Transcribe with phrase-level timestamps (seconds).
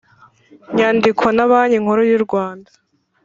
[0.75, 2.71] nyandiko na Banki Nkuru y u Rwanda